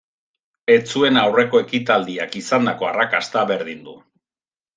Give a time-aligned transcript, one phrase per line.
[0.75, 3.97] Ez zuen aurreko ekitaldiak izandako arrakasta berdindu.